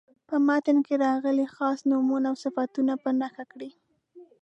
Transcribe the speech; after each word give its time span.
په 0.27 0.35
متن 0.47 0.77
کې 0.85 0.95
راغلي 1.05 1.45
خاص 1.55 1.77
نومونه 1.89 2.27
او 2.31 2.35
صفتونه 2.43 2.93
په 3.03 3.09
نښه 3.19 3.43
کړئ. 3.51 3.71